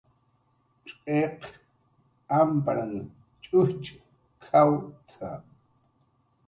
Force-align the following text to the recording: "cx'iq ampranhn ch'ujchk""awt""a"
"cx'iq 0.85 1.41
ampranhn 2.39 2.95
ch'ujchk""awt""a" 3.43 5.29